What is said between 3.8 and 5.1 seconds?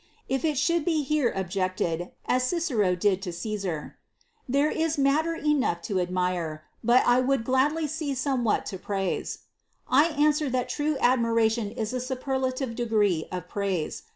^ There is